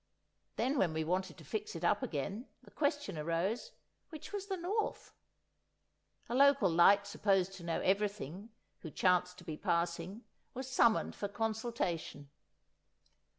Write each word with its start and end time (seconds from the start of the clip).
Then 0.55 0.79
when 0.79 0.93
we 0.95 1.03
wanted 1.03 1.37
to 1.37 1.43
fix 1.43 1.75
it 1.75 1.83
up 1.83 2.01
again, 2.01 2.47
the 2.63 2.71
question 2.71 3.19
arose, 3.19 3.73
which 4.09 4.33
was 4.33 4.47
the 4.47 4.57
north? 4.57 5.13
A 6.27 6.33
local 6.33 6.71
light 6.71 7.05
supposed 7.05 7.53
to 7.57 7.63
know 7.63 7.81
everything, 7.81 8.49
who 8.79 8.89
chanced 8.89 9.37
to 9.37 9.43
be 9.43 9.57
passing, 9.57 10.23
was 10.55 10.67
summoned 10.67 11.13
for 11.15 11.27
consultation. 11.27 12.31